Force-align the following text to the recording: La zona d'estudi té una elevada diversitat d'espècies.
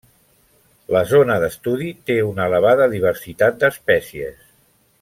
La 0.95 1.01
zona 1.11 1.35
d'estudi 1.43 1.91
té 2.09 2.15
una 2.29 2.47
elevada 2.53 2.89
diversitat 2.95 3.61
d'espècies. 3.65 4.41